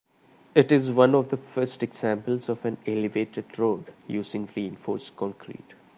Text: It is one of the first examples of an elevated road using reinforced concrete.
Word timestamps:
It 0.55 0.71
is 0.71 0.89
one 0.89 1.13
of 1.13 1.29
the 1.29 1.37
first 1.37 1.83
examples 1.83 2.49
of 2.49 2.65
an 2.65 2.79
elevated 2.87 3.59
road 3.59 3.93
using 4.07 4.49
reinforced 4.55 5.15
concrete. 5.15 5.75